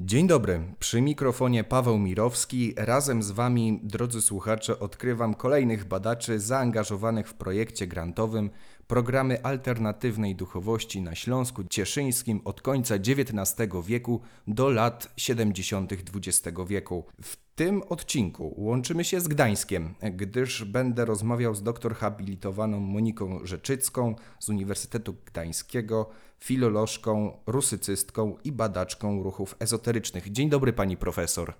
Dzień 0.00 0.26
dobry, 0.26 0.60
przy 0.78 1.00
mikrofonie 1.00 1.64
Paweł 1.64 1.98
Mirowski. 1.98 2.74
Razem 2.76 3.22
z 3.22 3.30
Wami, 3.30 3.80
drodzy 3.82 4.22
słuchacze, 4.22 4.78
odkrywam 4.78 5.34
kolejnych 5.34 5.84
badaczy 5.84 6.40
zaangażowanych 6.40 7.28
w 7.28 7.34
projekcie 7.34 7.86
grantowym 7.86 8.50
programy 8.86 9.42
alternatywnej 9.42 10.36
duchowości 10.36 11.00
na 11.00 11.14
Śląsku 11.14 11.64
Cieszyńskim 11.64 12.40
od 12.44 12.62
końca 12.62 12.94
XIX 12.94 13.72
wieku 13.86 14.20
do 14.46 14.70
lat 14.70 15.12
70. 15.16 15.92
XX 15.92 16.58
wieku. 16.66 17.04
W 17.22 17.36
tym 17.54 17.82
odcinku 17.82 18.54
łączymy 18.56 19.04
się 19.04 19.20
z 19.20 19.28
Gdańskiem, 19.28 19.94
gdyż 20.12 20.64
będę 20.64 21.04
rozmawiał 21.04 21.54
z 21.54 21.62
doktor 21.62 21.94
habilitowaną 21.94 22.80
Moniką 22.80 23.38
Rzeczycką 23.46 24.14
z 24.38 24.48
Uniwersytetu 24.48 25.14
Gdańskiego, 25.26 26.10
filolożką, 26.38 27.38
rusycystką 27.46 28.36
i 28.44 28.52
badaczką 28.52 29.22
ruchów 29.22 29.56
ezoterycznych. 29.58 30.32
Dzień 30.32 30.50
dobry 30.50 30.72
pani 30.72 30.96
profesor. 30.96 31.54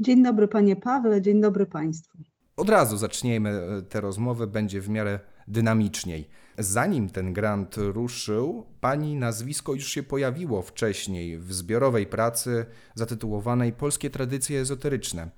Dzień 0.00 0.22
dobry 0.22 0.48
panie 0.48 0.76
Pawle, 0.76 1.22
dzień 1.22 1.40
dobry 1.40 1.66
państwu. 1.66 2.18
Od 2.56 2.68
razu 2.68 2.96
zaczniemy 2.96 3.82
tę 3.88 4.00
rozmowę, 4.00 4.46
będzie 4.46 4.80
w 4.80 4.88
miarę 4.88 5.20
dynamiczniej. 5.48 6.28
Zanim 6.58 7.10
ten 7.10 7.32
grant 7.32 7.76
ruszył, 7.76 8.66
pani 8.80 9.16
nazwisko 9.16 9.74
już 9.74 9.88
się 9.88 10.02
pojawiło 10.02 10.62
wcześniej 10.62 11.38
w 11.38 11.52
zbiorowej 11.52 12.06
pracy 12.06 12.66
zatytułowanej 12.94 13.72
Polskie 13.72 14.10
tradycje 14.10 14.60
ezoteryczne. 14.60 15.30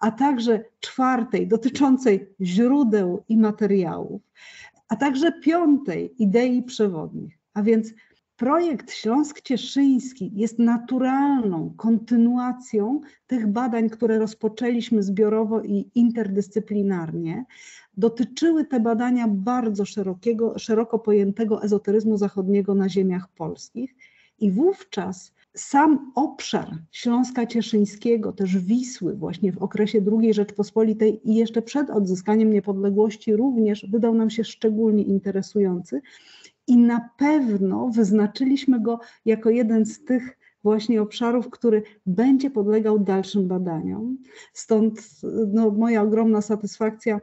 a 0.00 0.10
także 0.10 0.64
czwartej 0.80 1.46
dotyczącej 1.46 2.34
źródeł 2.40 3.24
i 3.28 3.36
materiałów, 3.36 4.22
a 4.88 4.96
także 4.96 5.32
piątej 5.32 6.22
idei 6.22 6.62
przewodnich. 6.62 7.38
A 7.54 7.62
więc 7.62 7.92
projekt 8.44 8.92
Śląsk 8.92 9.40
Cieszyński 9.40 10.30
jest 10.34 10.58
naturalną 10.58 11.74
kontynuacją 11.76 13.00
tych 13.26 13.46
badań, 13.46 13.90
które 13.90 14.18
rozpoczęliśmy 14.18 15.02
zbiorowo 15.02 15.62
i 15.62 15.90
interdyscyplinarnie, 15.94 17.44
dotyczyły 17.96 18.64
te 18.64 18.80
badania 18.80 19.28
bardzo 19.28 19.84
szerokiego, 19.84 20.58
szeroko 20.58 20.98
pojętego 20.98 21.62
ezoteryzmu 21.62 22.16
zachodniego 22.16 22.74
na 22.74 22.88
ziemiach 22.88 23.28
polskich 23.28 23.94
i 24.38 24.50
wówczas 24.50 25.32
sam 25.54 26.12
obszar 26.14 26.70
Śląska 26.90 27.46
Cieszyńskiego, 27.46 28.32
też 28.32 28.58
Wisły, 28.58 29.14
właśnie 29.16 29.52
w 29.52 29.58
okresie 29.58 30.00
II 30.20 30.34
Rzeczpospolitej 30.34 31.30
i 31.30 31.34
jeszcze 31.34 31.62
przed 31.62 31.90
odzyskaniem 31.90 32.52
niepodległości, 32.52 33.36
również 33.36 33.86
wydał 33.90 34.14
nam 34.14 34.30
się 34.30 34.44
szczególnie 34.44 35.02
interesujący. 35.02 36.02
I 36.66 36.76
na 36.76 37.10
pewno 37.18 37.88
wyznaczyliśmy 37.88 38.80
go 38.80 39.00
jako 39.24 39.50
jeden 39.50 39.86
z 39.86 40.04
tych 40.04 40.38
właśnie 40.62 41.02
obszarów, 41.02 41.50
który 41.50 41.82
będzie 42.06 42.50
podlegał 42.50 42.98
dalszym 42.98 43.48
badaniom. 43.48 44.18
Stąd 44.52 45.00
no, 45.52 45.70
moja 45.70 46.02
ogromna 46.02 46.40
satysfakcja 46.40 47.20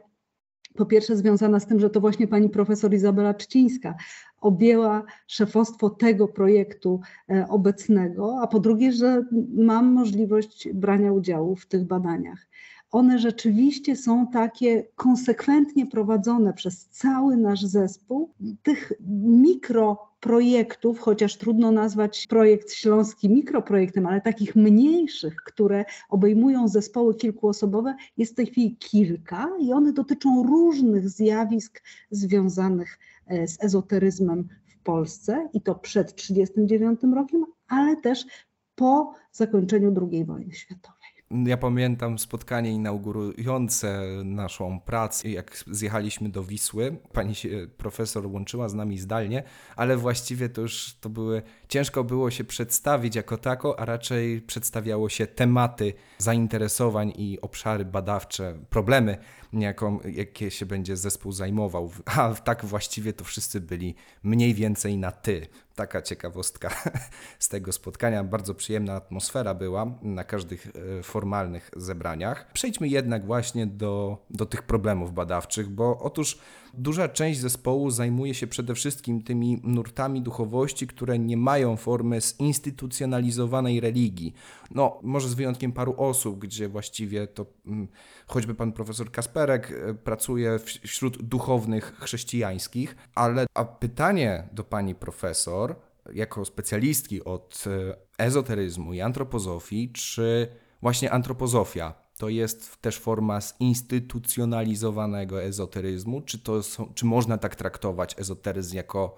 po 0.74 0.86
pierwsze 0.86 1.16
związana 1.16 1.60
z 1.60 1.66
tym, 1.66 1.80
że 1.80 1.90
to 1.90 2.00
właśnie 2.00 2.28
pani 2.28 2.48
profesor 2.48 2.94
Izabela 2.94 3.34
Czcińska 3.34 3.94
objęła 4.40 5.04
szefostwo 5.26 5.90
tego 5.90 6.28
projektu 6.28 7.00
e, 7.30 7.46
obecnego, 7.48 8.38
a 8.42 8.46
po 8.46 8.60
drugie, 8.60 8.92
że 8.92 9.24
mam 9.56 9.92
możliwość 9.92 10.68
brania 10.74 11.12
udziału 11.12 11.56
w 11.56 11.66
tych 11.66 11.84
badaniach. 11.84 12.46
One 12.92 13.18
rzeczywiście 13.18 13.96
są 13.96 14.26
takie 14.26 14.86
konsekwentnie 14.96 15.86
prowadzone 15.86 16.52
przez 16.52 16.86
cały 16.88 17.36
nasz 17.36 17.62
zespół. 17.62 18.30
Tych 18.62 18.92
mikro 19.10 20.12
projektów, 20.20 20.98
chociaż 20.98 21.36
trudno 21.36 21.72
nazwać 21.72 22.26
projekt 22.26 22.72
śląski 22.72 23.30
mikroprojektem, 23.30 24.06
ale 24.06 24.20
takich 24.20 24.56
mniejszych, 24.56 25.36
które 25.36 25.84
obejmują 26.08 26.68
zespoły 26.68 27.14
kilkuosobowe, 27.14 27.94
jest 28.16 28.32
w 28.32 28.36
tej 28.36 28.46
chwili 28.46 28.76
kilka 28.76 29.48
i 29.60 29.72
one 29.72 29.92
dotyczą 29.92 30.42
różnych 30.42 31.10
zjawisk 31.10 31.82
związanych 32.10 32.98
e, 33.26 33.48
z 33.48 33.64
ezoteryzmem 33.64 34.48
w 34.66 34.78
Polsce 34.78 35.48
i 35.52 35.60
to 35.60 35.74
przed 35.74 36.14
1939 36.14 37.16
rokiem, 37.16 37.44
ale 37.68 37.96
też 37.96 38.26
po 38.74 39.14
zakończeniu 39.32 40.08
II 40.12 40.24
wojny 40.24 40.52
światowej. 40.54 41.01
Ja 41.32 41.56
pamiętam 41.56 42.18
spotkanie 42.18 42.70
inaugurujące 42.70 44.02
naszą 44.24 44.80
pracę, 44.80 45.28
jak 45.28 45.64
zjechaliśmy 45.70 46.28
do 46.28 46.44
Wisły. 46.44 46.96
Pani 47.12 47.34
się, 47.34 47.48
profesor 47.76 48.26
łączyła 48.26 48.68
z 48.68 48.74
nami 48.74 48.98
zdalnie, 48.98 49.42
ale 49.76 49.96
właściwie 49.96 50.48
to 50.48 50.60
już 50.60 50.96
to 51.00 51.08
były. 51.08 51.42
Ciężko 51.68 52.04
było 52.04 52.30
się 52.30 52.44
przedstawić 52.44 53.16
jako 53.16 53.36
tako, 53.36 53.80
a 53.80 53.84
raczej 53.84 54.40
przedstawiało 54.40 55.08
się 55.08 55.26
tematy 55.26 55.92
zainteresowań 56.18 57.12
i 57.16 57.38
obszary 57.40 57.84
badawcze, 57.84 58.58
problemy, 58.70 59.18
jaką, 59.52 60.00
jakie 60.00 60.50
się 60.50 60.66
będzie 60.66 60.96
zespół 60.96 61.32
zajmował. 61.32 61.90
A 62.16 62.34
tak 62.34 62.64
właściwie 62.64 63.12
to 63.12 63.24
wszyscy 63.24 63.60
byli 63.60 63.94
mniej 64.22 64.54
więcej 64.54 64.98
na 64.98 65.12
ty 65.12 65.46
taka 65.74 66.02
ciekawostka 66.02 66.70
z 67.38 67.48
tego 67.48 67.72
spotkania. 67.72 68.24
Bardzo 68.24 68.54
przyjemna 68.54 68.94
atmosfera 68.94 69.54
była 69.54 69.86
na 70.02 70.24
każdych 70.24 70.66
e, 70.66 71.02
formalnych 71.02 71.70
zebraniach. 71.76 72.52
Przejdźmy 72.52 72.88
jednak 72.88 73.26
właśnie 73.26 73.66
do, 73.66 74.18
do 74.30 74.46
tych 74.46 74.62
problemów 74.62 75.12
badawczych, 75.12 75.68
bo 75.68 75.98
otóż 75.98 76.38
Duża 76.74 77.08
część 77.08 77.40
zespołu 77.40 77.90
zajmuje 77.90 78.34
się 78.34 78.46
przede 78.46 78.74
wszystkim 78.74 79.22
tymi 79.22 79.60
nurtami 79.64 80.22
duchowości, 80.22 80.86
które 80.86 81.18
nie 81.18 81.36
mają 81.36 81.76
formy 81.76 82.20
zinstytucjonalizowanej 82.20 83.80
religii. 83.80 84.34
No, 84.70 84.98
może 85.02 85.28
z 85.28 85.34
wyjątkiem 85.34 85.72
paru 85.72 85.94
osób, 85.98 86.38
gdzie 86.38 86.68
właściwie 86.68 87.26
to 87.26 87.46
hmm, 87.64 87.88
choćby 88.26 88.54
pan 88.54 88.72
profesor 88.72 89.10
Kasperek 89.10 89.72
e, 89.72 89.94
pracuje 89.94 90.58
wśród 90.82 91.22
duchownych 91.22 91.94
chrześcijańskich, 92.00 92.96
ale 93.14 93.46
a 93.54 93.64
pytanie 93.64 94.48
do 94.52 94.64
pani 94.64 94.94
profesor 94.94 95.76
jako 96.14 96.44
specjalistki 96.44 97.24
od 97.24 97.64
e, 97.66 97.96
ezoteryzmu 98.24 98.92
i 98.92 99.00
antropozofii, 99.00 99.92
czy 99.92 100.48
właśnie 100.82 101.10
antropozofia 101.10 102.01
to 102.18 102.28
jest 102.28 102.76
też 102.76 102.98
forma 102.98 103.40
zinstytucjonalizowanego 103.40 105.42
ezoteryzmu, 105.42 106.20
czy, 106.20 106.38
to 106.38 106.62
są, 106.62 106.92
czy 106.94 107.06
można 107.06 107.38
tak 107.38 107.56
traktować 107.56 108.18
ezoteryzm 108.18 108.76
jako 108.76 109.16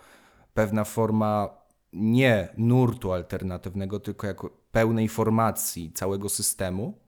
pewna 0.54 0.84
forma 0.84 1.48
nie 1.92 2.48
nurtu 2.56 3.12
alternatywnego, 3.12 4.00
tylko 4.00 4.26
jako 4.26 4.50
pełnej 4.72 5.08
formacji 5.08 5.92
całego 5.92 6.28
systemu? 6.28 7.04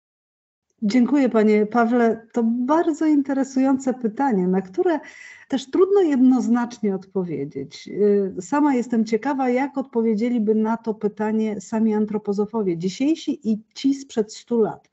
Dziękuję 0.83 1.29
Panie 1.29 1.67
Pawle. 1.67 2.27
To 2.33 2.43
bardzo 2.43 3.07
interesujące 3.07 3.95
pytanie, 3.95 4.49
na 4.49 4.63
które 4.63 5.01
też 5.49 5.71
trudno 5.71 6.01
jednoznacznie 6.01 6.95
odpowiedzieć. 6.95 7.89
Y, 7.89 8.43
sama 8.43 8.75
jestem 8.75 9.05
ciekawa, 9.05 9.51
jak 9.51 9.79
odpowiedzieliby 9.79 10.55
na 10.55 10.77
to 10.77 10.95
pytanie 10.95 11.61
sami 11.61 11.95
antropozofowie, 11.95 12.79
dzisiejsi 12.79 13.51
i 13.51 13.63
ci 13.75 13.95
sprzed 13.95 14.35
100 14.35 14.57
lat. 14.57 14.89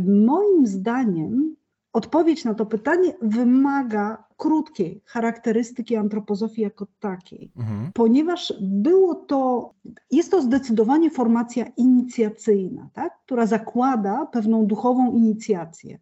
Moim 0.00 0.66
zdaniem 0.66 1.56
Odpowiedź 1.92 2.44
na 2.44 2.54
to 2.54 2.66
pytanie 2.66 3.12
wymaga 3.22 4.24
krótkiej 4.36 5.02
charakterystyki 5.06 5.96
antropozofii 5.96 6.62
jako 6.62 6.86
takiej, 7.00 7.52
mhm. 7.56 7.90
ponieważ 7.94 8.54
było 8.60 9.14
to, 9.14 9.70
jest 10.10 10.30
to 10.30 10.42
zdecydowanie 10.42 11.10
formacja 11.10 11.66
inicjacyjna, 11.76 12.88
tak? 12.92 13.18
która 13.26 13.46
zakłada 13.46 14.26
pewną 14.26 14.66
duchową 14.66 15.12
inicjację. 15.12 15.98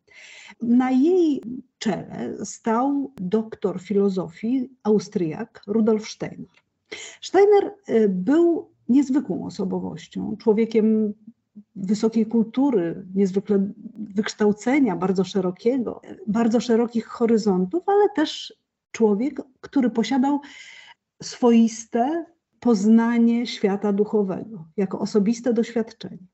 Na 0.62 0.90
jej 0.90 1.42
czele 1.78 2.44
stał 2.44 3.12
doktor 3.16 3.80
filozofii 3.80 4.70
Austriak 4.82 5.62
Rudolf 5.66 6.08
Steiner. 6.08 6.48
Steiner 7.20 7.74
y, 7.88 8.08
był 8.08 8.68
niezwykłą 8.88 9.46
osobowością, 9.46 10.36
człowiekiem 10.38 11.14
wysokiej 11.82 12.26
kultury, 12.26 13.06
niezwykle 13.14 13.68
wykształcenia, 14.14 14.96
bardzo 14.96 15.24
szerokiego, 15.24 16.00
bardzo 16.26 16.60
szerokich 16.60 17.06
horyzontów, 17.06 17.82
ale 17.86 18.08
też 18.16 18.54
człowiek, 18.92 19.42
który 19.60 19.90
posiadał 19.90 20.40
swoiste 21.22 22.24
poznanie 22.60 23.46
świata 23.46 23.92
duchowego, 23.92 24.64
jako 24.76 24.98
osobiste 24.98 25.52
doświadczenie. 25.52 26.26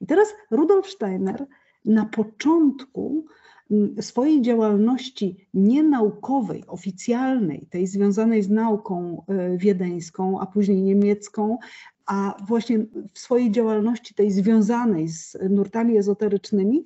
I 0.00 0.06
teraz 0.06 0.28
Rudolf 0.50 0.86
Steiner 0.90 1.46
na 1.84 2.06
początku 2.06 3.26
mm, 3.70 4.02
swojej 4.02 4.42
działalności 4.42 5.48
nienaukowej, 5.54 6.64
oficjalnej, 6.66 7.66
tej 7.70 7.86
związanej 7.86 8.42
z 8.42 8.50
nauką 8.50 9.24
e, 9.28 9.56
wiedeńską, 9.58 10.40
a 10.40 10.46
później 10.46 10.82
niemiecką, 10.82 11.58
a 12.06 12.36
właśnie 12.46 12.78
w 13.12 13.18
swojej 13.18 13.50
działalności 13.50 14.14
tej 14.14 14.30
związanej 14.30 15.08
z 15.08 15.36
nurtami 15.50 15.96
ezoterycznymi, 15.96 16.84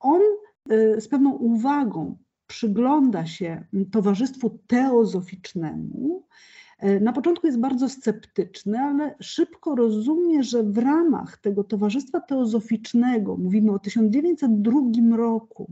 on 0.00 0.20
y, 0.72 1.00
z 1.00 1.08
pewną 1.08 1.32
uwagą 1.32 2.16
przygląda 2.46 3.26
się 3.26 3.64
towarzystwu 3.92 4.58
teozoficznemu. 4.66 6.26
Y, 6.84 7.00
na 7.00 7.12
początku 7.12 7.46
jest 7.46 7.60
bardzo 7.60 7.88
sceptyczny, 7.88 8.78
ale 8.78 9.14
szybko 9.20 9.74
rozumie, 9.74 10.42
że 10.42 10.62
w 10.62 10.78
ramach 10.78 11.36
tego 11.38 11.64
towarzystwa 11.64 12.20
teozoficznego, 12.20 13.36
mówimy 13.36 13.72
o 13.72 13.78
1902 13.78 15.16
roku, 15.16 15.70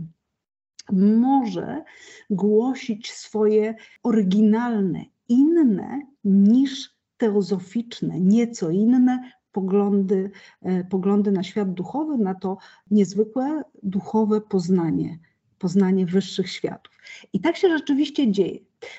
może 0.93 1.85
głosić 2.31 3.13
swoje 3.13 3.75
oryginalne, 4.03 5.05
inne 5.29 6.01
niż 6.25 7.00
teozoficzne, 7.21 8.21
nieco 8.21 8.71
inne 8.71 9.31
poglądy, 9.53 10.31
e, 10.63 10.85
poglądy 10.85 11.33
na 11.33 11.43
świat 11.43 11.75
duchowy, 11.75 12.19
na 12.19 12.35
to 12.35 12.57
niezwykłe 12.91 13.63
duchowe 13.83 14.41
poznanie, 14.41 15.19
poznanie 15.59 16.07
wyższych 16.07 16.51
światów. 16.51 16.95
I 17.33 17.41
tak 17.41 17.57
się 17.57 17.69
rzeczywiście 17.69 18.31
dzieje. 18.31 18.59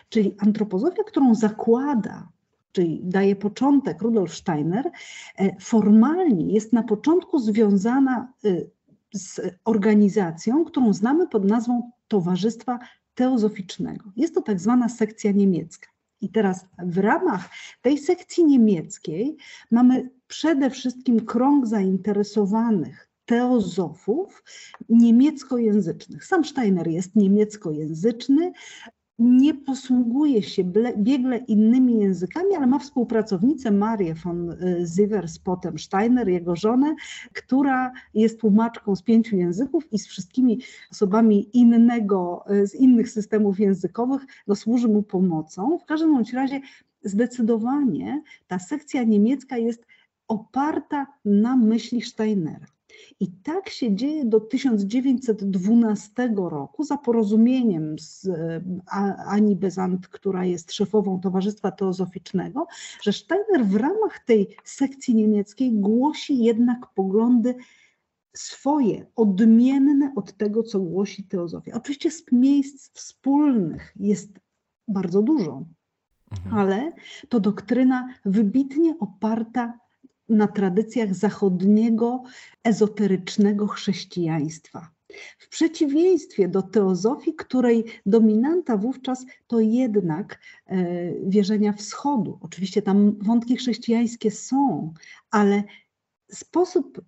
Czyli 0.09 0.35
antropozofia, 0.39 1.03
którą 1.03 1.35
zakłada, 1.35 2.29
czyli 2.71 3.01
daje 3.03 3.35
początek 3.35 4.01
Rudolf 4.01 4.35
Steiner, 4.35 4.91
e, 5.38 5.56
formalnie 5.59 6.53
jest 6.53 6.73
na 6.73 6.83
początku 6.83 7.39
związana 7.39 8.33
e, 8.45 8.50
z 9.13 9.41
organizacją, 9.65 10.65
którą 10.65 10.94
znamy 10.94 11.27
pod 11.27 11.45
nazwą 11.45 11.91
Towarzystwa 12.07 12.79
Teozoficznego. 13.15 14.12
Jest 14.15 14.35
to 14.35 14.41
tak 14.41 14.59
zwana 14.59 14.89
sekcja 14.89 15.31
niemiecka. 15.31 15.91
I 16.21 16.29
teraz 16.29 16.65
w 16.83 16.97
ramach 16.97 17.50
tej 17.81 17.97
sekcji 17.97 18.45
niemieckiej 18.45 19.38
mamy 19.71 20.09
przede 20.27 20.69
wszystkim 20.69 21.25
krąg 21.25 21.68
zainteresowanych 21.68 23.09
teozofów 23.25 24.44
niemieckojęzycznych. 24.89 26.25
Sam 26.25 26.45
Steiner 26.45 26.88
jest 26.88 27.15
niemieckojęzyczny, 27.15 28.51
nie 29.21 29.53
posługuje 29.53 30.44
się 30.44 30.63
biegle 30.97 31.38
innymi 31.38 32.00
językami, 32.00 32.56
ale 32.56 32.68
ma 32.68 32.79
współpracownicę 32.79 33.71
Marię 33.71 34.13
von 34.13 34.56
Sievers, 34.95 35.39
potem 35.39 35.79
Steiner, 35.79 36.29
jego 36.29 36.56
żonę, 36.56 36.95
która 37.33 37.91
jest 38.13 38.39
tłumaczką 38.39 38.95
z 38.95 39.01
pięciu 39.01 39.35
języków 39.35 39.94
i 39.94 40.00
z 40.00 40.07
wszystkimi 40.07 40.59
osobami 40.91 41.57
innego, 41.57 42.44
z 42.63 42.75
innych 42.75 43.09
systemów 43.09 43.59
językowych 43.59 44.21
no, 44.47 44.56
służy 44.56 44.88
mu 44.88 45.03
pomocą. 45.03 45.77
W 45.77 45.85
każdym 45.85 46.13
bądź 46.13 46.33
razie 46.33 46.62
zdecydowanie 47.03 48.21
ta 48.47 48.59
sekcja 48.59 49.03
niemiecka 49.03 49.57
jest 49.57 49.85
oparta 50.27 51.07
na 51.25 51.56
myśli 51.56 52.01
Steinera. 52.01 52.65
I 53.20 53.28
tak 53.28 53.70
się 53.70 53.96
dzieje 53.96 54.26
do 54.26 54.40
1912 54.40 56.34
roku 56.36 56.84
za 56.84 56.98
porozumieniem 56.98 58.00
z 58.00 58.26
e, 58.26 58.62
Ani 59.28 59.56
Bezant, 59.56 60.08
która 60.08 60.46
jest 60.46 60.72
szefową 60.72 61.20
Towarzystwa 61.20 61.72
Teozoficznego, 61.72 62.68
że 63.02 63.14
Steiner 63.14 63.66
w 63.66 63.76
ramach 63.76 64.20
tej 64.26 64.56
sekcji 64.64 65.16
niemieckiej 65.16 65.72
głosi 65.72 66.44
jednak 66.44 66.88
poglądy 66.96 67.56
swoje, 68.34 69.06
odmienne 69.16 70.14
od 70.16 70.38
tego, 70.38 70.64
co 70.64 70.80
głosi 70.80 71.24
teozofia. 71.24 71.76
Oczywiście 71.76 72.12
z 72.12 72.32
miejsc 72.32 72.90
wspólnych 72.94 73.94
jest 74.00 74.40
bardzo 74.88 75.22
dużo, 75.22 75.64
mhm. 76.32 76.58
ale 76.58 76.92
to 77.30 77.40
doktryna 77.40 78.14
wybitnie 78.26 78.96
oparta 79.00 79.80
na 80.31 80.47
tradycjach 80.47 81.16
zachodniego, 81.16 82.23
ezoterycznego 82.64 83.68
chrześcijaństwa. 83.68 84.92
W 85.40 85.50
przeciwieństwie 85.50 86.47
do 86.47 86.61
teozofii, 86.61 87.33
której 87.35 87.85
dominanta 88.06 88.78
wówczas 88.78 89.26
to 89.47 89.59
jednak 89.59 90.40
e, 90.66 90.76
wierzenia 91.30 91.73
wschodu. 91.73 92.40
Oczywiście 92.42 92.81
tam 92.81 93.16
wątki 93.21 93.57
chrześcijańskie 93.57 94.31
są, 94.31 94.94
ale 95.31 95.64
sposób 96.31 97.02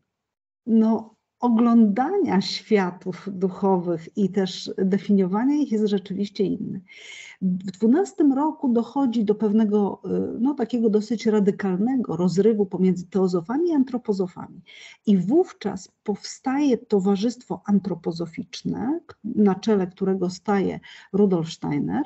no, 0.65 1.15
oglądania 1.43 2.41
światów 2.41 3.29
duchowych 3.31 4.17
i 4.17 4.29
też 4.29 4.71
definiowania 4.77 5.55
ich 5.55 5.71
jest 5.71 5.85
rzeczywiście 5.85 6.43
inny. 6.43 6.81
W 7.41 7.71
12 7.71 8.23
roku 8.35 8.73
dochodzi 8.73 9.25
do 9.25 9.35
pewnego, 9.35 10.01
y, 10.05 10.39
no 10.39 10.53
takiego 10.53 10.89
dosyć 10.89 11.25
radykalnego 11.25 12.17
rozrywu 12.17 12.65
pomiędzy 12.65 13.07
teozofami 13.07 13.69
i 13.69 13.73
antropozofami. 13.73 14.61
I 15.05 15.17
wówczas 15.17 15.91
powstaje 16.03 16.77
towarzystwo 16.77 17.61
antropozoficzne, 17.65 18.99
na 19.23 19.55
czele 19.55 19.87
którego 19.87 20.29
staje 20.29 20.79
Rudolf 21.13 21.49
Steiner 21.49 22.03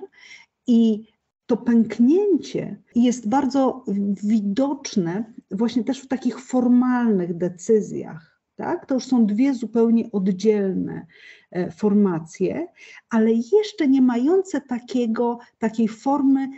i 0.68 1.04
to 1.46 1.58
pęknięcie 1.58 2.82
jest 2.96 3.30
bardzo 3.30 3.86
widoczne 4.24 5.34
właśnie 5.52 5.84
też 5.84 6.02
w 6.02 6.08
takich 6.08 6.40
formalnych 6.40 7.38
decyzjach 7.38 8.37
tak? 8.58 8.86
To 8.86 8.94
już 8.94 9.04
są 9.06 9.26
dwie 9.26 9.54
zupełnie 9.54 10.12
oddzielne 10.12 11.06
e, 11.52 11.72
formacje, 11.72 12.68
ale 13.10 13.32
jeszcze 13.32 13.88
nie 13.88 14.02
mające 14.02 14.62
takiego, 14.62 15.40
takiej 15.60 15.88
formy 15.88 16.50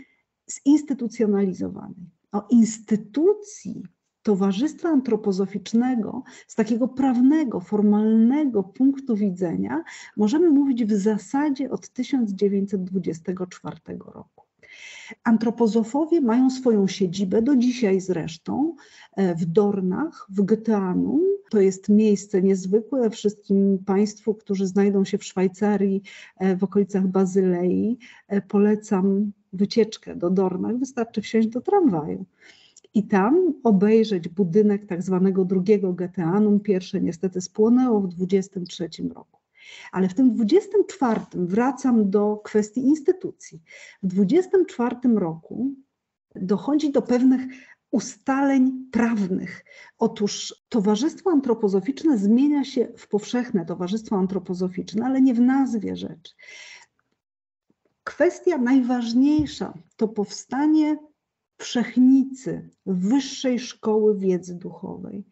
zinstytucjonalizowanej. 0.67 2.09
O 2.31 2.47
instytucji 2.49 3.83
Towarzystwa 4.23 4.89
Antropozoficznego 4.89 6.23
z 6.47 6.55
takiego 6.55 6.87
prawnego, 6.87 7.59
formalnego 7.59 8.63
punktu 8.63 9.15
widzenia 9.15 9.83
możemy 10.17 10.49
mówić 10.49 10.85
w 10.85 10.91
zasadzie 10.91 11.71
od 11.71 11.89
1924 11.89 13.77
roku. 14.05 14.38
Antropozofowie 15.23 16.21
mają 16.21 16.49
swoją 16.49 16.87
siedzibę 16.87 17.41
do 17.41 17.55
dzisiaj 17.55 18.01
zresztą 18.01 18.75
e, 19.15 19.35
w 19.35 19.45
Dornach, 19.45 20.27
w 20.29 20.41
Goetheanum. 20.41 21.21
To 21.49 21.59
jest 21.59 21.89
miejsce 21.89 22.41
niezwykłe 22.41 23.09
wszystkim 23.09 23.79
Państwu, 23.85 24.33
którzy 24.33 24.67
znajdą 24.67 25.05
się 25.05 25.17
w 25.17 25.23
Szwajcarii, 25.23 26.01
e, 26.37 26.57
w 26.57 26.63
okolicach 26.63 27.07
Bazylei. 27.07 27.97
E, 28.27 28.41
polecam 28.41 29.31
wycieczkę 29.53 30.15
do 30.15 30.29
Dornach, 30.29 30.77
wystarczy 30.77 31.21
wsiąść 31.21 31.47
do 31.47 31.61
tramwaju. 31.61 32.25
i 32.93 33.03
tam 33.03 33.53
obejrzeć 33.63 34.29
budynek 34.29 34.85
tak 34.85 35.03
zwanego 35.03 35.45
drugiego 35.45 35.93
Geteanum. 35.93 36.59
Pierwsze 36.59 37.01
niestety 37.01 37.41
spłonęło 37.41 38.01
w 38.01 38.07
23 38.07 38.89
roku. 39.15 39.38
Ale 39.91 40.09
w 40.09 40.13
tym 40.13 40.33
24 40.33 41.21
wracam 41.33 42.09
do 42.09 42.37
kwestii 42.43 42.81
instytucji. 42.81 43.61
W 44.03 44.07
24 44.07 44.95
roku 45.15 45.73
dochodzi 46.35 46.91
do 46.91 47.01
pewnych 47.01 47.41
ustaleń 47.91 48.89
prawnych. 48.91 49.65
Otóż 49.97 50.55
Towarzystwo 50.69 51.31
Antropozoficzne 51.31 52.17
zmienia 52.17 52.63
się 52.63 52.87
w 52.97 53.07
powszechne 53.07 53.65
Towarzystwo 53.65 54.15
Antropozoficzne, 54.15 55.05
ale 55.05 55.21
nie 55.21 55.33
w 55.33 55.39
nazwie 55.39 55.95
rzeczy. 55.95 56.33
Kwestia 58.03 58.57
najważniejsza 58.57 59.73
to 59.95 60.07
powstanie 60.07 60.97
wszechnicy 61.59 62.69
Wyższej 62.85 63.59
Szkoły 63.59 64.17
Wiedzy 64.17 64.55
Duchowej. 64.55 65.25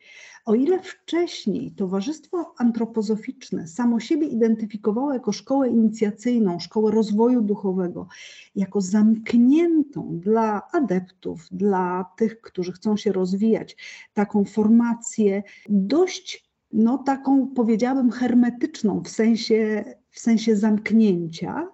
O 0.46 0.56
ile 0.56 0.80
wcześniej 0.80 1.72
Towarzystwo 1.72 2.54
Antropozoficzne 2.58 3.68
samo 3.68 4.00
siebie 4.00 4.28
identyfikowało 4.28 5.14
jako 5.14 5.32
szkołę 5.32 5.70
inicjacyjną, 5.70 6.60
szkołę 6.60 6.92
rozwoju 6.92 7.42
duchowego, 7.42 8.08
jako 8.56 8.82
zamkniętą 8.82 10.20
dla 10.20 10.62
adeptów, 10.72 11.48
dla 11.52 12.06
tych, 12.18 12.42
którzy 12.42 12.72
chcą 12.72 12.98
się 12.98 13.12
rozwijać, 13.12 13.78
taką 14.14 14.46
formację 14.46 15.44
dość, 15.70 16.50
no 16.72 16.98
taką 16.98 17.48
powiedziałabym 17.48 18.12
hermetyczną 18.12 19.02
w 19.04 19.10
sensie, 19.10 19.86
w 20.10 20.20
sensie 20.20 20.56
zamknięcia, 20.56 21.68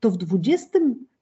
to 0.00 0.10
w 0.10 0.16
20 0.16 0.78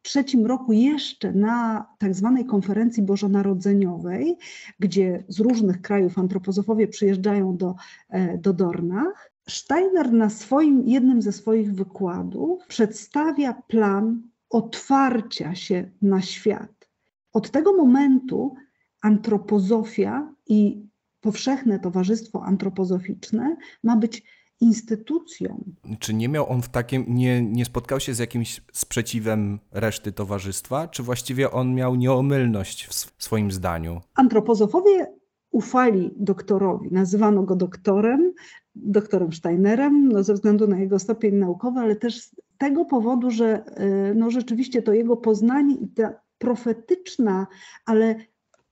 trzecim 0.09 0.47
roku 0.47 0.73
jeszcze 0.73 1.33
na 1.33 1.87
tak 1.99 2.15
zwanej 2.15 2.45
konferencji 2.45 3.03
bożonarodzeniowej, 3.03 4.37
gdzie 4.79 5.25
z 5.29 5.41
różnych 5.41 5.83
krajów 5.83 6.19
antropozofowie 6.19 6.89
przyjeżdżają 6.89 7.57
do, 7.57 7.75
e, 8.09 8.39
do 8.39 8.53
Dornach, 8.53 9.33
Steiner 9.49 10.13
na 10.13 10.31
swoim, 10.31 10.89
jednym 10.89 11.23
ze 11.23 11.33
swoich 11.33 11.75
wykładów 11.75 12.67
przedstawia 12.67 13.63
plan 13.69 14.23
otwarcia 14.51 15.55
się 15.55 15.91
na 16.03 16.23
świat. 16.23 16.89
Od 17.33 17.51
tego 17.51 17.77
momentu 17.77 18.55
antropozofia 19.03 20.35
i 20.47 20.87
powszechne 21.21 21.79
towarzystwo 21.79 22.45
antropozoficzne 22.45 23.57
ma 23.83 23.97
być 23.97 24.23
instytucją. 24.61 25.65
Czy 25.99 26.15
nie 26.15 26.29
miał 26.29 26.51
on 26.51 26.63
w 26.63 26.69
takim, 26.69 27.05
nie, 27.09 27.43
nie 27.43 27.65
spotkał 27.65 28.01
się 28.01 28.15
z 28.15 28.19
jakimś 28.19 28.61
sprzeciwem 28.73 29.59
reszty 29.73 30.13
towarzystwa, 30.13 30.89
czy 30.89 31.03
właściwie 31.03 31.51
on 31.51 31.75
miał 31.75 31.95
nieomylność 31.95 32.87
w 32.87 33.25
swoim 33.25 33.53
zdaniu? 33.53 34.01
Antropozofowie 34.15 35.07
ufali 35.51 36.11
doktorowi, 36.17 36.89
nazywano 36.93 37.43
go 37.43 37.57
doktorem, 37.57 38.33
doktorem 38.75 39.33
Steinerem, 39.33 40.09
no 40.09 40.23
ze 40.23 40.35
względu 40.35 40.67
na 40.67 40.79
jego 40.79 40.99
stopień 40.99 41.35
naukowy, 41.35 41.81
ale 41.81 41.97
też 41.97 42.23
z 42.23 42.37
tego 42.59 42.85
powodu, 42.85 43.31
że 43.31 43.65
e, 43.65 44.15
no 44.15 44.31
rzeczywiście 44.31 44.83
to 44.83 44.93
jego 44.93 45.17
poznanie 45.17 45.75
i 45.75 45.89
ta 45.89 46.13
profetyczna, 46.39 47.47
ale 47.87 48.15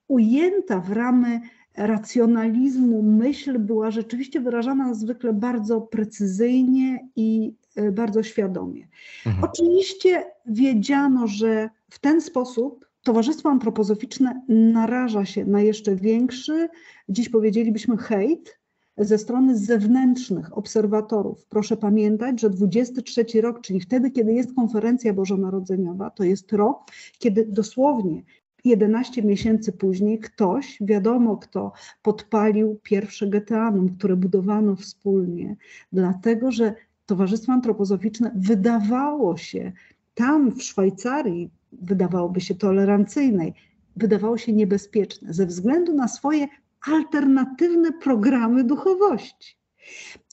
ujęta 0.09 0.81
w 0.81 0.93
ramy 0.93 1.41
racjonalizmu 1.77 3.03
myśl 3.03 3.59
była 3.59 3.91
rzeczywiście 3.91 4.41
wyrażana 4.41 4.95
zwykle 4.95 5.33
bardzo 5.33 5.81
precyzyjnie 5.81 7.09
i 7.17 7.55
e, 7.77 7.93
bardzo 7.93 8.23
świadomie. 8.23 8.89
Mhm. 9.27 9.45
Oczywiście 9.45 10.25
wiedziano, 10.47 11.27
że 11.27 11.71
w 11.91 11.99
ten 11.99 12.21
sposób 12.21 12.87
Towarzystwo 13.03 13.49
Antropozoficzne 13.49 14.43
naraża 14.49 15.25
się 15.25 15.45
na 15.45 15.61
jeszcze 15.61 15.97
większy, 15.97 16.69
dziś 17.09 17.29
powiedzielibyśmy 17.29 17.97
hejt, 17.97 18.59
ze 18.99 19.19
strony 19.19 19.59
zewnętrznych 19.59 20.59
obserwatorów. 20.59 21.47
Proszę 21.47 21.77
pamiętać, 21.77 22.41
że 22.41 22.51
23 22.51 23.41
rok, 23.41 23.61
czyli 23.61 23.81
wtedy, 23.81 24.11
kiedy 24.11 24.33
jest 24.33 24.55
konferencja 24.55 25.15
bożonarodzeniowa, 25.15 26.11
to 26.11 26.25
jest 26.25 26.53
rok, 26.53 26.79
kiedy 27.19 27.45
dosłownie 27.45 28.23
11 28.67 29.23
miesięcy 29.23 29.73
później 29.73 30.19
ktoś, 30.19 30.79
wiadomo 30.81 31.37
kto, 31.37 31.73
podpalił 32.03 32.81
pierwsze 32.83 33.27
geteanum, 33.27 33.97
które 33.99 34.17
budowano 34.17 34.77
wspólnie, 34.77 35.57
dlatego 35.93 36.53
że 36.53 36.75
Towarzystwo 37.07 37.53
Antropozoficzne 37.53 38.33
wydawało 38.37 39.37
się 39.37 39.73
tam 40.15 40.53
w 40.53 40.63
Szwajcarii, 40.63 41.51
wydawałoby 41.73 42.41
się 42.41 42.55
tolerancyjnej, 42.55 43.55
wydawało 43.97 44.39
się 44.39 44.53
niebezpieczne 44.53 45.35
ze 45.35 45.47
względu 45.47 45.95
na 45.95 46.09
swoje 46.09 46.47
alternatywne 46.93 47.93
programy 47.93 48.65
duchowości. 48.65 49.57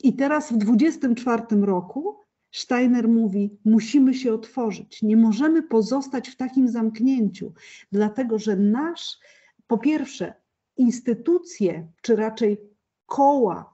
I 0.04 0.14
teraz 0.14 0.52
w 0.52 0.58
24 0.58 1.44
roku 1.62 2.23
Steiner 2.54 3.08
mówi: 3.08 3.58
Musimy 3.66 4.14
się 4.14 4.34
otworzyć, 4.34 5.02
nie 5.02 5.18
możemy 5.18 5.64
pozostać 5.64 6.30
w 6.30 6.36
takim 6.36 6.68
zamknięciu, 6.68 7.54
dlatego 7.92 8.40
że 8.40 8.56
nasz, 8.56 9.20
po 9.68 9.78
pierwsze, 9.78 10.34
instytucje, 10.78 11.88
czy 12.02 12.16
raczej 12.16 12.58
koła, 13.06 13.74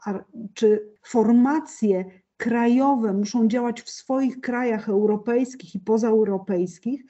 czy 0.54 0.94
formacje 1.04 2.06
krajowe 2.38 3.14
muszą 3.14 3.48
działać 3.48 3.82
w 3.82 3.90
swoich 3.90 4.42
krajach 4.42 4.90
europejskich 4.90 5.76
i 5.76 5.80
pozaeuropejskich, 5.80 7.06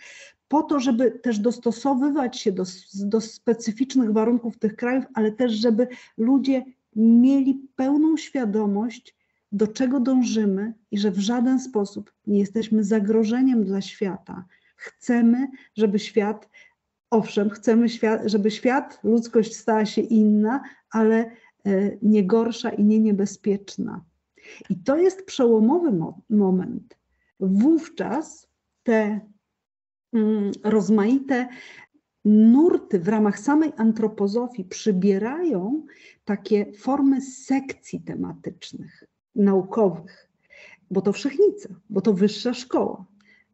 po 0.47 0.63
to, 0.63 0.79
żeby 0.79 1.11
też 1.11 1.39
dostosowywać 1.39 2.39
się 2.39 2.51
do, 2.51 2.63
do 2.93 3.21
specyficznych 3.21 4.11
warunków 4.11 4.57
tych 4.57 4.75
krajów, 4.75 5.05
ale 5.13 5.31
też, 5.31 5.51
żeby 5.51 5.87
ludzie 6.17 6.65
mieli 6.95 7.67
pełną 7.75 8.17
świadomość, 8.17 9.18
do 9.51 9.67
czego 9.67 9.99
dążymy 9.99 10.73
i 10.91 10.97
że 10.97 11.11
w 11.11 11.19
żaden 11.19 11.59
sposób 11.59 12.13
nie 12.27 12.39
jesteśmy 12.39 12.83
zagrożeniem 12.83 13.63
dla 13.65 13.81
świata. 13.81 14.45
Chcemy, 14.75 15.47
żeby 15.75 15.99
świat, 15.99 16.49
owszem, 17.09 17.49
chcemy, 17.49 17.89
świat, 17.89 18.21
żeby 18.25 18.51
świat, 18.51 18.99
ludzkość 19.03 19.55
stała 19.55 19.85
się 19.85 20.01
inna, 20.01 20.61
ale 20.91 21.31
e, 21.65 21.97
nie 22.01 22.23
gorsza 22.23 22.69
i 22.69 22.83
nie 22.83 22.99
niebezpieczna. 22.99 24.05
I 24.69 24.75
to 24.75 24.97
jest 24.97 25.25
przełomowy 25.25 25.91
mo 25.91 26.21
moment. 26.29 26.97
Wówczas 27.39 28.47
te 28.83 29.19
mm, 30.13 30.51
rozmaite 30.63 31.47
nurty 32.25 32.99
w 32.99 33.07
ramach 33.07 33.39
samej 33.39 33.71
antropozofii 33.77 34.65
przybierają 34.65 35.85
takie 36.25 36.71
formy 36.73 37.21
sekcji 37.21 38.01
tematycznych 38.01 39.03
naukowych, 39.39 40.29
bo 40.91 41.01
to 41.01 41.13
wszechnica, 41.13 41.69
bo 41.89 42.01
to 42.01 42.13
wyższa 42.13 42.53
szkoła. 42.53 43.05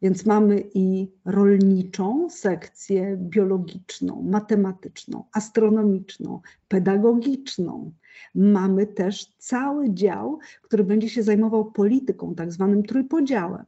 Więc 0.02 0.26
mamy 0.26 0.64
i 0.74 1.08
rolniczą 1.26 2.30
sekcję 2.30 3.18
biologiczną, 3.20 4.22
matematyczną, 4.22 5.24
astronomiczną, 5.34 6.42
pedagogiczną. 6.68 7.92
Mamy 8.36 8.88
też 8.88 9.26
cały 9.38 9.94
dział, 9.94 10.40
który 10.62 10.84
będzie 10.84 11.10
się 11.10 11.24
zajmował 11.24 11.72
polityką, 11.72 12.36
tak 12.36 12.52
zwanym 12.52 12.84
trójpodziałem. 12.84 13.66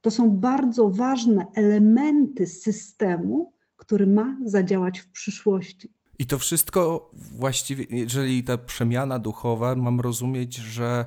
To 0.00 0.10
są 0.10 0.30
bardzo 0.30 0.90
ważne 0.90 1.46
elementy 1.54 2.46
systemu, 2.46 3.52
który 3.76 4.06
ma 4.06 4.36
zadziałać 4.44 4.98
w 4.98 5.10
przyszłości. 5.10 5.90
I 6.18 6.26
to 6.26 6.38
wszystko 6.38 7.10
właściwie, 7.14 7.84
jeżeli 7.90 8.44
ta 8.44 8.58
przemiana 8.58 9.18
duchowa, 9.18 9.74
mam 9.74 10.00
rozumieć, 10.00 10.56
że 10.56 11.06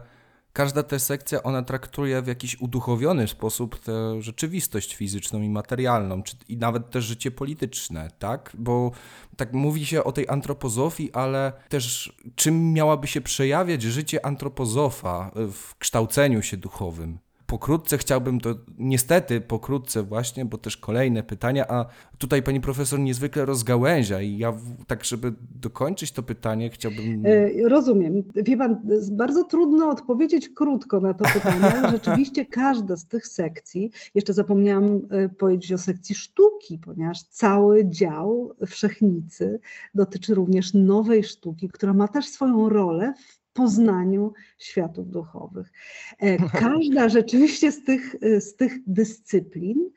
każda 0.55 0.83
ta 0.83 0.99
sekcja, 0.99 1.43
ona 1.43 1.63
traktuje 1.63 2.21
w 2.21 2.27
jakiś 2.27 2.61
uduchowiony 2.61 3.27
sposób 3.27 3.79
tę 3.79 4.21
rzeczywistość 4.21 4.95
fizyczną 4.95 5.41
i 5.41 5.49
materialną, 5.49 6.23
czy, 6.23 6.35
i 6.47 6.57
nawet 6.57 6.89
też 6.89 7.05
życie 7.05 7.31
polityczne, 7.31 8.09
tak? 8.19 8.51
Bo 8.53 8.91
tak 9.37 9.53
mówi 9.53 9.85
się 9.85 10.03
o 10.03 10.11
tej 10.11 10.29
antropozofii, 10.29 11.11
ale 11.13 11.53
też 11.69 12.15
czym 12.35 12.73
miałaby 12.73 13.07
się 13.07 13.21
przejawiać 13.21 13.81
życie 13.81 14.25
antropozofa 14.25 15.31
w 15.35 15.75
kształceniu 15.77 16.41
się 16.41 16.57
duchowym? 16.57 17.24
Pokrótce 17.47 17.97
chciałbym 17.97 18.39
to, 18.39 18.55
niestety 18.77 19.41
pokrótce 19.41 20.03
właśnie, 20.03 20.45
bo 20.45 20.57
też 20.57 20.77
kolejne 20.77 21.23
pytania, 21.23 21.67
a 21.67 21.85
tutaj 22.17 22.43
pani 22.43 22.61
profesor 22.61 22.99
niezwykle 22.99 23.45
rozgałęzia 23.45 24.21
i 24.21 24.37
ja 24.37 24.53
tak, 24.87 25.03
żeby 25.03 25.33
dokończyć 25.61 26.11
to 26.11 26.23
pytanie, 26.23 26.69
chciałbym... 26.69 27.23
E, 27.25 27.69
rozumiem. 27.69 28.23
Wie 28.35 28.57
pan, 28.57 28.81
bardzo 29.11 29.43
trudno 29.43 29.89
odpowiedzieć 29.89 30.49
krótko 30.49 30.99
na 30.99 31.13
to 31.13 31.25
pytanie. 31.33 31.91
Rzeczywiście 31.91 32.45
każda 32.45 32.95
z 32.95 33.05
tych 33.05 33.27
sekcji, 33.27 33.91
jeszcze 34.15 34.33
zapomniałam 34.33 35.01
e, 35.09 35.29
powiedzieć 35.29 35.73
o 35.73 35.77
sekcji 35.77 36.15
sztuki, 36.15 36.79
ponieważ 36.79 37.23
cały 37.23 37.89
dział 37.89 38.51
Wszechnicy 38.67 39.59
dotyczy 39.95 40.35
również 40.35 40.73
nowej 40.73 41.23
sztuki, 41.23 41.69
która 41.69 41.93
ma 41.93 42.07
też 42.07 42.27
swoją 42.27 42.69
rolę 42.69 43.13
w 43.17 43.44
poznaniu 43.55 44.33
światów 44.57 45.09
duchowych. 45.09 45.71
E, 46.19 46.37
każda 46.67 47.09
rzeczywiście 47.09 47.71
z 47.71 47.83
tych, 47.83 48.15
e, 48.21 48.41
z 48.41 48.55
tych 48.55 48.73
dyscyplin 48.87 49.89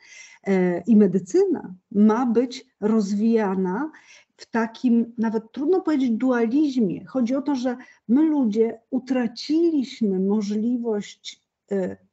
e, 0.44 0.80
i 0.80 0.96
medycyna 0.96 1.74
ma 1.92 2.26
być 2.26 2.66
rozwijana 2.80 3.90
w 4.36 4.50
takim, 4.50 5.12
nawet 5.18 5.52
trudno 5.52 5.80
powiedzieć, 5.80 6.10
dualizmie. 6.10 7.04
Chodzi 7.04 7.34
o 7.34 7.42
to, 7.42 7.54
że 7.54 7.76
my 8.08 8.22
ludzie 8.22 8.80
utraciliśmy 8.90 10.20
możliwość 10.20 11.48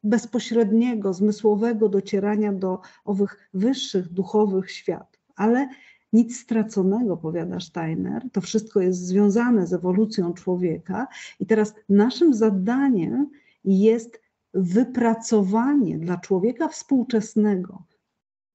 bezpośredniego, 0.03 1.13
zmysłowego 1.13 1.89
docierania 1.89 2.53
do 2.53 2.79
owych 3.05 3.49
wyższych 3.53 4.09
duchowych 4.09 4.71
światów, 4.71 5.21
ale 5.35 5.69
nic 6.15 6.37
straconego, 6.37 7.17
powiada 7.17 7.59
Steiner. 7.59 8.21
To 8.31 8.41
wszystko 8.41 8.81
jest 8.81 8.99
związane 8.99 9.67
z 9.67 9.73
ewolucją 9.73 10.33
człowieka, 10.33 11.07
i 11.39 11.45
teraz 11.45 11.73
naszym 11.89 12.33
zadaniem 12.33 13.29
jest 13.63 14.21
wypracowanie 14.53 15.97
dla 15.97 16.17
człowieka 16.17 16.67
współczesnego 16.67 17.83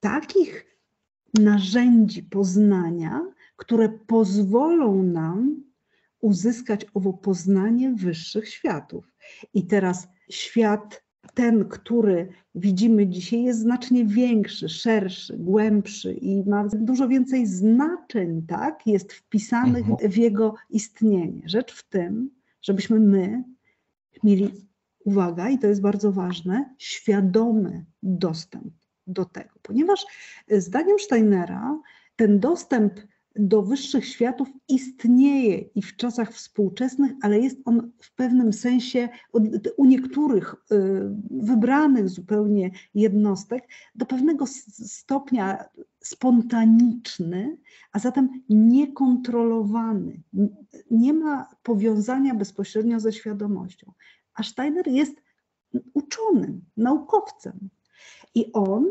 takich 0.01 0.67
narzędzi 1.39 2.23
poznania, 2.23 3.27
które 3.57 3.89
pozwolą 3.89 5.03
nam 5.03 5.63
uzyskać 6.21 6.87
owo 6.95 7.13
poznanie 7.13 7.95
wyższych 7.95 8.49
światów. 8.49 9.05
I 9.55 9.67
teraz 9.67 10.09
świat 10.31 11.03
ten, 11.35 11.65
który 11.65 12.29
widzimy 12.55 13.07
dzisiaj, 13.07 13.43
jest 13.43 13.61
znacznie 13.61 14.05
większy, 14.05 14.69
szerszy, 14.69 15.37
głębszy 15.39 16.13
i 16.13 16.49
ma 16.49 16.65
dużo 16.73 17.09
więcej 17.09 17.47
znaczeń, 17.47 18.43
tak? 18.49 18.87
Jest 18.87 19.13
wpisanych 19.13 19.91
mhm. 19.91 20.11
w 20.11 20.17
jego 20.17 20.55
istnienie. 20.71 21.43
Rzecz 21.47 21.73
w 21.73 21.89
tym, 21.89 22.31
żebyśmy 22.63 23.01
my 23.01 23.45
mieli, 24.25 24.51
uwaga, 25.05 25.49
i 25.49 25.59
to 25.59 25.67
jest 25.67 25.81
bardzo 25.81 26.13
ważne, 26.13 26.75
świadomy 26.79 27.85
dostęp 28.03 28.75
do 29.07 29.25
tego, 29.25 29.51
ponieważ 29.63 30.07
zdaniem 30.51 30.99
Steinera 30.99 31.81
ten 32.17 32.41
dostęp 32.41 33.01
do 33.49 33.63
wyższych 33.63 34.07
światów 34.07 34.49
istnieje 34.69 35.59
i 35.59 35.83
w 35.83 35.97
czasach 35.97 36.33
współczesnych, 36.33 37.13
ale 37.23 37.41
jest 37.41 37.59
on 37.65 37.93
w 38.03 38.15
pewnym 38.15 38.53
sensie 38.53 39.09
u 39.77 39.85
niektórych 39.85 40.55
y, 40.55 40.57
wybranych 41.31 42.09
zupełnie 42.09 42.71
jednostek 42.95 43.69
do 43.95 44.07
pewnego 44.07 44.47
stopnia 44.47 45.65
spontaniczny, 46.01 47.59
a 47.93 47.99
zatem 47.99 48.43
niekontrolowany. 48.49 50.23
Nie 50.91 51.13
ma 51.13 51.49
powiązania 51.63 52.35
bezpośrednio 52.35 53.01
ze 53.01 53.13
świadomością. 53.13 53.93
A 54.35 54.43
Steiner 54.43 54.89
jest 54.89 55.23
uczonym, 55.95 56.65
naukowcem 56.77 57.69
i 58.35 58.53
on 58.53 58.87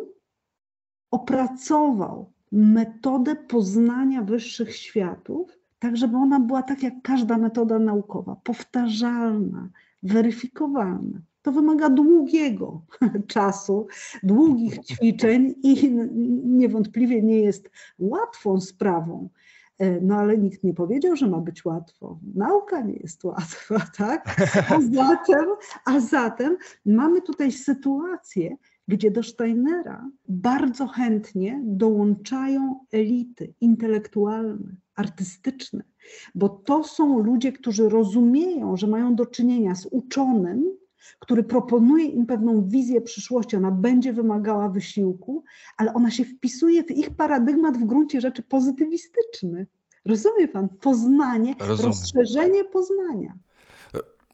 opracował 1.12 2.32
metodę 2.52 3.36
poznania 3.36 4.24
wyższych 4.24 4.76
światów, 4.76 5.60
tak 5.80 5.98
żeby 5.98 6.18
ona 6.18 6.40
była 6.40 6.64
tak 6.64 6.84
jak 6.84 6.94
każda 7.04 7.38
metoda 7.38 7.80
naukowa, 7.80 8.36
powtarzalna, 8.44 9.70
weryfikowalna. 10.04 11.22
To 11.42 11.52
wymaga 11.52 11.90
długiego 11.90 12.82
czasu, 13.28 13.88
długich 14.24 14.80
ćwiczeń 14.80 15.56
i 15.64 15.92
niewątpliwie 16.44 17.22
nie 17.22 17.40
jest 17.40 17.70
łatwą 18.00 18.62
sprawą. 18.62 19.30
E, 19.80 20.02
no 20.02 20.16
ale 20.16 20.38
nikt 20.38 20.64
nie 20.64 20.74
powiedział, 20.74 21.16
że 21.16 21.28
ma 21.28 21.38
być 21.38 21.66
łatwo. 21.66 22.20
Nauka 22.36 22.82
nie 22.82 22.94
jest 22.94 23.24
łatwa, 23.24 23.80
tak? 23.98 24.36
A 24.70 24.82
zatem, 24.82 25.46
a 25.86 26.00
zatem 26.00 26.58
mamy 26.86 27.22
tutaj 27.22 27.52
sytuację, 27.52 28.56
gdzie 28.90 29.12
do 29.12 29.24
Steinera 29.24 30.10
bardzo 30.28 30.88
chętnie 30.88 31.62
dołączają 31.64 32.80
elity 32.92 33.54
intelektualne, 33.62 34.76
artystyczne, 34.96 35.84
bo 36.36 36.50
to 36.50 36.84
są 36.84 37.20
ludzie, 37.20 37.52
którzy 37.52 37.90
rozumieją, 37.90 38.78
że 38.78 38.88
mają 38.88 39.16
do 39.16 39.26
czynienia 39.26 39.76
z 39.76 39.86
uczonym, 39.92 40.66
który 41.20 41.44
proponuje 41.44 42.06
im 42.06 42.26
pewną 42.26 42.68
wizję 42.68 43.02
przyszłości. 43.02 43.56
Ona 43.56 43.72
będzie 43.72 44.14
wymagała 44.14 44.70
wysiłku, 44.70 45.44
ale 45.78 45.94
ona 45.94 46.12
się 46.12 46.26
wpisuje 46.26 46.84
w 46.84 46.92
ich 46.92 47.10
paradygmat 47.10 47.78
w 47.78 47.86
gruncie 47.86 48.22
rzeczy 48.22 48.44
pozytywistyczny. 48.44 49.68
Rozumie 50.06 50.48
pan? 50.48 50.70
Poznanie, 50.70 51.56
Rozumiem. 51.60 51.92
rozszerzenie 51.92 52.64
poznania. 52.64 53.34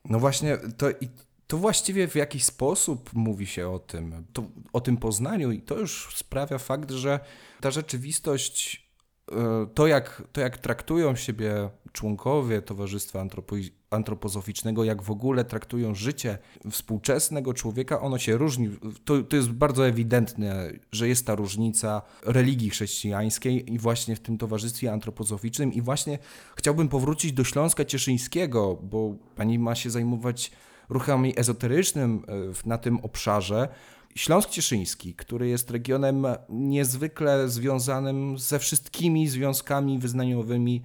No 0.09 0.19
właśnie, 0.19 0.57
to 0.77 0.89
i 0.89 1.09
to 1.47 1.57
właściwie 1.57 2.07
w 2.07 2.15
jakiś 2.15 2.43
sposób 2.43 3.09
mówi 3.13 3.47
się 3.47 3.69
o 3.69 3.79
tym, 3.79 4.25
to, 4.33 4.43
o 4.73 4.81
tym 4.81 4.97
poznaniu, 4.97 5.51
i 5.51 5.61
to 5.61 5.79
już 5.79 6.15
sprawia 6.15 6.57
fakt, 6.57 6.91
że 6.91 7.19
ta 7.61 7.71
rzeczywistość, 7.71 8.89
e, 9.31 9.67
to 9.73 9.87
jak, 9.87 10.23
to 10.31 10.41
jak 10.41 10.57
traktują 10.57 11.15
siebie 11.15 11.69
członkowie 11.91 12.61
Towarzystwa 12.61 13.21
Antropo 13.21 13.55
Antropozoficznego, 13.89 14.83
jak 14.83 15.01
w 15.01 15.11
ogóle 15.11 15.45
traktują 15.45 15.95
życie 15.95 16.37
współczesnego 16.71 17.53
człowieka, 17.53 18.01
ono 18.01 18.17
się 18.17 18.37
różni. 18.37 18.69
To, 19.05 19.23
to 19.23 19.35
jest 19.35 19.49
bardzo 19.49 19.87
ewidentne, 19.87 20.71
że 20.91 21.07
jest 21.07 21.25
ta 21.25 21.35
różnica 21.35 22.01
religii 22.23 22.69
chrześcijańskiej 22.69 23.73
i 23.73 23.79
właśnie 23.79 24.15
w 24.15 24.19
tym 24.19 24.37
Towarzystwie 24.37 24.91
Antropozoficznym. 24.91 25.73
I 25.73 25.81
właśnie 25.81 26.19
chciałbym 26.55 26.87
powrócić 26.87 27.33
do 27.33 27.43
Śląska 27.43 27.85
Cieszyńskiego, 27.85 28.79
bo 28.83 29.15
pani 29.35 29.59
ma 29.59 29.75
się 29.75 29.89
zajmować 29.89 30.51
ruchami 30.89 31.39
ezoterycznym 31.39 32.25
e, 32.27 32.67
na 32.69 32.77
tym 32.77 32.99
obszarze. 32.99 33.67
Śląsk 34.15 34.49
Cieszyński, 34.49 35.13
który 35.13 35.47
jest 35.47 35.71
regionem 35.71 36.25
niezwykle 36.49 37.49
związanym 37.49 38.37
ze 38.37 38.59
wszystkimi 38.59 39.27
związkami 39.27 39.99
wyznaniowymi 39.99 40.81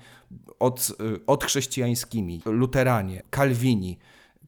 od, 0.58 0.92
e, 1.00 1.26
od 1.26 1.44
chrześcijańskimi, 1.44 2.42
luteranie, 2.46 3.22
kalwini, 3.30 3.98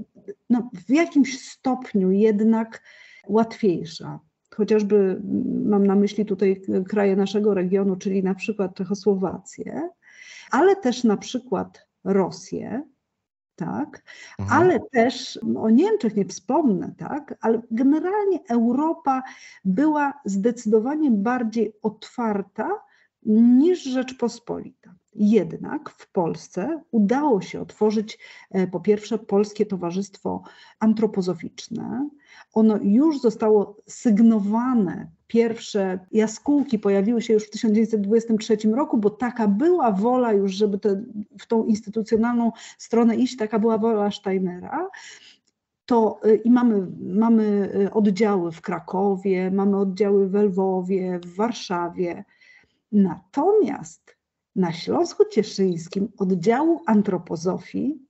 no, 0.50 0.70
w 0.88 0.90
jakimś 0.90 1.42
stopniu 1.42 2.12
jednak 2.12 2.84
łatwiejsza. 3.28 4.20
Chociażby 4.56 5.22
mam 5.66 5.88
na 5.88 5.96
myśli 5.96 6.26
tutaj 6.26 6.62
kraje 6.88 7.16
naszego 7.16 7.54
regionu, 7.54 7.96
czyli 7.96 8.24
na 8.24 8.36
przykład 8.36 8.76
Czechosłowację, 8.76 9.90
ale 10.52 10.76
też 10.76 11.04
na 11.04 11.18
przykład 11.18 11.88
Rosję, 12.04 12.84
tak? 13.60 14.04
Mhm. 14.40 14.62
Ale 14.62 14.80
też 14.80 15.40
o 15.58 15.70
Niemczech 15.70 16.16
nie 16.16 16.26
wspomnę, 16.26 16.94
tak? 16.98 17.36
Ale 17.42 17.62
generalnie 17.72 18.40
Europa 18.50 19.24
była 19.66 20.14
zdecydowanie 20.26 21.12
bardziej 21.12 21.74
otwarta 21.82 22.70
niż 23.26 23.84
Rzeczpospolita. 23.84 24.96
Jednak 25.16 25.90
w 25.90 26.12
Polsce 26.12 26.82
udało 26.92 27.42
się 27.42 27.62
otworzyć 27.62 28.20
e, 28.52 28.68
po 28.68 28.80
pierwsze 28.80 29.18
Polskie 29.18 29.66
Towarzystwo 29.66 30.44
Antropozoficzne. 30.80 32.10
Ono 32.54 32.80
już 32.82 33.22
zostało 33.22 33.78
sygnowane. 33.88 35.12
Pierwsze 35.28 36.00
jaskółki 36.12 36.80
pojawiły 36.80 37.22
się 37.22 37.34
już 37.34 37.48
w 37.48 37.50
1923 37.50 38.58
roku, 38.76 38.98
bo 38.98 39.10
taka 39.10 39.48
była 39.48 39.92
wola 39.92 40.34
już, 40.34 40.52
żeby 40.52 40.80
te, 40.80 41.04
w 41.40 41.48
tą 41.48 41.66
instytucjonalną 41.66 42.52
stronę 42.78 43.16
iść, 43.16 43.38
taka 43.38 43.60
była 43.60 43.78
wola 43.78 44.12
Steinera 44.12 44.90
to 45.90 46.20
y, 46.26 46.36
i 46.36 46.52
mamy, 46.52 46.88
mamy 47.00 47.72
y, 47.76 47.92
oddziały 47.92 48.52
w 48.52 48.62
Krakowie, 48.62 49.52
mamy 49.52 49.78
oddziały 49.78 50.30
w 50.30 50.34
Lwowie, 50.34 51.20
w 51.20 51.36
Warszawie. 51.36 52.26
Natomiast 52.92 54.19
na 54.56 54.74
Śląsku 54.74 55.24
Cieszyńskim 55.32 56.10
oddziału 56.18 56.82
antropozofii 56.86 58.10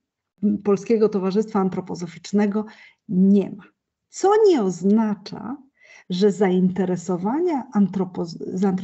Polskiego 0.64 1.08
Towarzystwa 1.08 1.60
Antropozoficznego 1.60 2.64
nie 3.08 3.50
ma. 3.50 3.64
Co 4.08 4.32
nie 4.48 4.62
oznacza, 4.62 5.56
że 6.10 6.32
zainteresowania, 6.32 7.66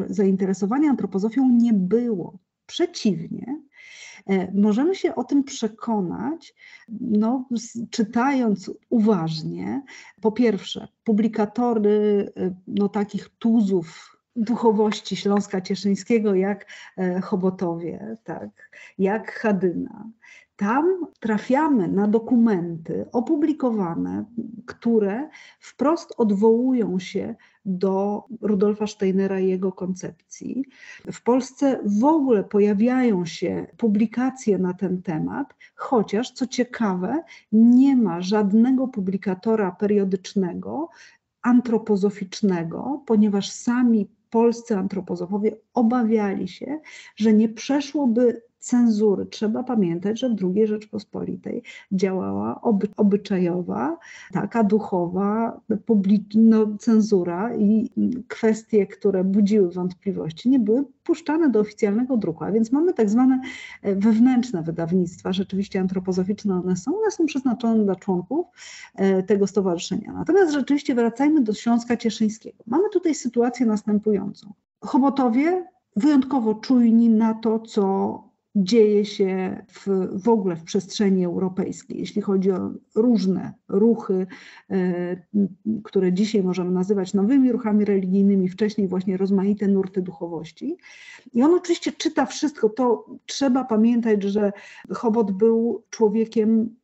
zainteresowania 0.09 0.90
antropozofią 0.90 1.49
nie 1.49 1.73
było. 1.73 2.38
Przeciwnie, 2.66 3.62
e, 4.27 4.53
możemy 4.53 4.95
się 4.95 5.14
o 5.14 5.25
tym 5.25 5.45
przekonać, 5.45 6.55
no, 7.01 7.49
czytając 7.90 8.71
uważnie, 8.90 9.83
po 10.21 10.33
pierwsze, 10.33 10.88
publikatory 11.05 12.33
e, 12.37 12.55
no, 12.66 12.88
takich 12.88 13.29
tuzów 13.29 14.16
duchowości 14.37 15.16
Śląska 15.16 15.61
Cieszyńskiego, 15.61 16.35
jak 16.35 16.66
e, 16.99 17.20
Chobotowie, 17.20 18.16
tak, 18.25 18.70
jak 18.99 19.33
Chadyna. 19.33 20.11
Tam 20.57 21.07
trafiamy 21.20 21.88
na 21.88 22.09
dokumenty 22.09 23.07
opublikowane, 23.12 24.25
które 24.66 25.29
wprost 25.61 26.14
odwołują 26.16 26.99
się 26.99 27.35
do 27.64 28.25
Rudolfa 28.40 28.87
Steinera 28.87 29.40
i 29.40 29.49
jego 29.49 29.72
koncepcji. 29.72 30.64
W 31.12 31.22
Polsce 31.22 31.81
w 31.85 32.05
ogóle 32.05 32.44
pojawiają 32.44 33.27
się 33.27 33.66
publikacje 33.77 34.59
na 34.59 34.75
ten 34.75 35.03
temat, 35.03 35.55
chociaż 35.75 36.31
co 36.31 36.46
ciekawe, 36.46 37.22
nie 37.53 37.96
ma 37.96 38.20
żadnego 38.20 38.88
publikatora 38.88 39.72
periodycznego, 39.72 40.88
antropozoficznego, 41.42 43.03
ponieważ 43.07 43.51
sami 43.51 44.09
polscy 44.37 44.77
antropozofowie 44.77 45.57
obawiali 45.75 46.49
się, 46.49 46.81
że 47.16 47.33
nie 47.33 47.49
przeszłoby 47.49 48.42
cenzury. 48.67 49.27
Trzeba 49.27 49.63
pamiętać, 49.63 50.21
że 50.21 50.29
w 50.29 50.37
II 50.43 50.67
Rzeczpospolitej 50.67 51.63
działała 51.93 52.61
oby, 52.61 52.89
obyczajowa, 52.97 53.99
taka 54.33 54.65
duchowa 54.65 55.61
no, 56.35 56.67
cenzura 56.79 57.57
i 57.57 57.91
kwestie, 58.29 58.87
które 58.87 59.25
budziły 59.25 59.71
wątpliwości, 59.71 60.51
nie 60.51 60.59
były 60.59 60.85
puszczane 61.05 61.51
do 61.51 61.61
oficjalnego 61.61 62.17
druku, 62.17 62.45
a 62.45 62.53
więc 62.53 62.73
mamy 62.73 62.95
tak 62.95 63.11
zwane 63.11 63.41
e, 63.83 63.95
wewnętrzne 63.95 64.63
wydawnictwa, 64.63 65.33
rzeczywiście 65.33 65.81
antropozoficzne 65.81 66.55
one 66.65 66.77
są, 66.77 66.99
one 66.99 67.11
są 67.11 67.27
przeznaczone 67.27 67.85
dla 67.85 67.97
członków 67.97 68.47
e, 68.95 69.23
tego 69.23 69.47
stowarzyszenia. 69.47 70.13
Natomiast 70.13 70.53
rzeczywiście 70.53 70.95
wracajmy 70.95 71.41
do 71.43 71.55
Śląska 71.55 71.97
Cieszyńskiego. 71.97 72.65
Mamy 72.67 72.85
tutaj 72.93 73.15
sytuację 73.15 73.67
następującą. 73.67 74.53
Chobotowie 74.81 75.67
wyjątkowo 75.97 76.55
czujni 76.55 77.09
na 77.11 77.35
to, 77.35 77.59
co 77.59 78.26
dzieje 78.57 79.05
się 79.05 79.62
w, 79.69 80.09
w 80.23 80.29
ogóle 80.29 80.57
w 80.57 80.64
przestrzeni 80.64 81.25
europejskiej, 81.25 81.99
jeśli 81.99 82.23
chodzi 82.23 82.51
o 82.51 82.71
różne 82.95 83.53
ruchy, 83.69 84.27
e, 84.71 85.16
które 85.85 86.12
dzisiaj 86.12 86.42
możemy 86.42 86.71
nazywać 86.71 87.14
nowymi 87.14 87.53
ruchami 87.53 87.85
religijnymi, 87.85 88.49
wcześniej 88.49 88.88
właśnie 88.88 89.16
rozmaite 89.16 89.69
nurty 89.69 90.03
duchowości. 90.03 90.77
I 91.33 91.42
on 91.42 91.55
oczywiście 91.55 91.92
czyta 91.92 92.27
wszystko. 92.27 92.69
To 92.69 93.07
trzeba 93.27 93.64
pamiętać, 93.64 94.23
że 94.23 94.53
Chobot 94.90 95.33
był 95.33 95.83
człowiekiem 95.90 96.77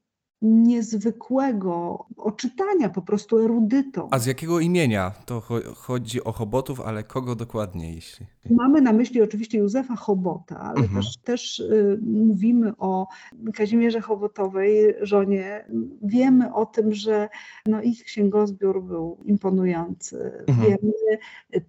niezwykłego 0.43 2.07
oczytania, 2.17 2.89
po 2.89 3.03
prostu 3.03 3.39
erudytą. 3.39 4.09
A 4.11 4.19
z 4.19 4.27
jakiego 4.27 4.61
imienia? 4.61 5.13
To 5.27 5.43
chodzi 5.77 6.25
o 6.25 6.33
Chobotów, 6.33 6.81
ale 6.81 7.03
kogo 7.03 7.35
dokładnie, 7.35 7.95
jeśli? 7.95 8.27
Mamy 8.51 8.81
na 8.81 8.93
myśli 8.93 9.23
oczywiście 9.23 9.59
Józefa 9.59 9.97
Chobota, 9.97 10.61
ale 10.61 10.81
mhm. 10.81 11.03
też, 11.03 11.17
też 11.17 11.59
y, 11.59 11.99
mówimy 12.03 12.73
o 12.79 13.07
Kazimierze 13.55 14.01
Chobotowej, 14.01 14.95
żonie. 15.01 15.65
Wiemy 16.03 16.55
o 16.55 16.67
tym, 16.67 16.93
że 16.93 17.29
no, 17.67 17.83
ich 17.83 18.05
księgozbiór 18.05 18.83
był 18.83 19.19
imponujący. 19.25 20.33
Mhm. 20.47 20.69
Wiemy 20.69 20.93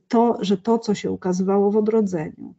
to, 0.07 0.37
że 0.41 0.57
to, 0.57 0.79
co 0.79 0.95
się 0.95 1.11
ukazywało 1.11 1.71
w 1.71 1.77
odrodzeniu, 1.77 2.53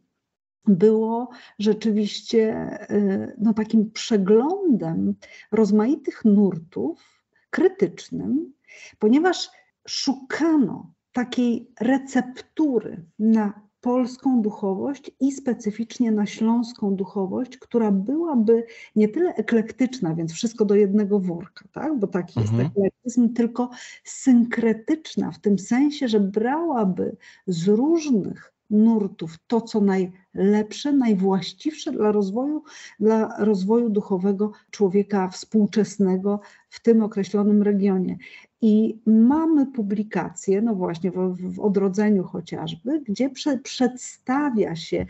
było 0.67 1.29
rzeczywiście 1.59 2.69
y, 2.91 3.35
no, 3.37 3.53
takim 3.53 3.91
przeglądem 3.91 5.15
rozmaitych 5.51 6.25
nurtów 6.25 7.23
krytycznym, 7.49 8.53
ponieważ 8.99 9.49
szukano 9.87 10.93
takiej 11.11 11.71
receptury 11.79 13.05
na 13.19 13.65
polską 13.85 14.41
duchowość 14.41 15.11
i 15.19 15.31
specyficznie 15.31 16.11
na 16.11 16.25
śląską 16.25 16.95
duchowość, 16.95 17.57
która 17.57 17.91
byłaby 17.91 18.63
nie 18.95 19.09
tyle 19.09 19.35
eklektyczna, 19.35 20.15
więc 20.15 20.33
wszystko 20.33 20.65
do 20.65 20.75
jednego 20.75 21.19
worka, 21.19 21.65
tak? 21.71 21.99
bo 21.99 22.07
taki 22.07 22.39
mhm. 22.39 22.59
jest 22.59 22.71
eklektyzm, 22.71 23.33
tylko 23.33 23.69
synkretyczna 24.03 25.31
w 25.31 25.39
tym 25.39 25.59
sensie, 25.59 26.07
że 26.07 26.19
brałaby 26.19 27.17
z 27.47 27.67
różnych 27.67 28.54
nurtów 28.69 29.37
to, 29.47 29.61
co 29.61 29.81
najlepsze, 29.81 30.93
najwłaściwsze 30.93 31.91
dla 31.91 32.11
rozwoju, 32.11 32.63
dla 32.99 33.35
rozwoju 33.45 33.89
duchowego 33.89 34.51
człowieka 34.71 35.29
współczesnego 35.29 36.39
w 36.69 36.81
tym 36.81 37.03
określonym 37.03 37.63
regionie. 37.63 38.17
I 38.61 38.99
mamy 39.05 39.65
publikacje, 39.65 40.61
no 40.61 40.75
właśnie 40.75 41.11
w, 41.11 41.35
w 41.55 41.59
odrodzeniu 41.59 42.23
chociażby, 42.23 43.01
gdzie 43.01 43.29
prze, 43.29 43.57
przedstawia 43.57 44.75
się 44.75 45.05